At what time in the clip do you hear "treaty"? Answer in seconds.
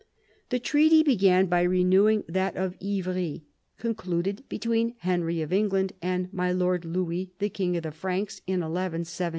0.57-1.03